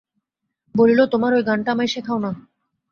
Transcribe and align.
বলিল, 0.75 0.99
তোমার 1.05 1.31
ওই 1.33 1.43
গানটা 1.43 1.69
আমায় 1.71 1.91
শেখাও 1.93 2.19
না? 2.19 2.31